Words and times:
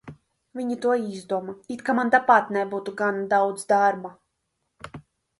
Viņi 0.59 0.75
to 0.85 0.93
izdomā, 1.17 1.53
it 1.75 1.83
kā 1.89 1.93
man 1.99 2.09
tāpat 2.15 2.49
nebūtu 2.57 2.93
gana 3.01 3.27
daudz 3.35 3.67
darba? 3.73 4.11